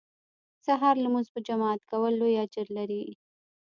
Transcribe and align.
د 0.55 0.57
سهار 0.65 0.95
لمونځ 1.03 1.27
په 1.33 1.39
جماعت 1.47 1.81
کول 1.91 2.13
لوی 2.21 2.33
اجر 2.43 2.67
لري 2.77 3.03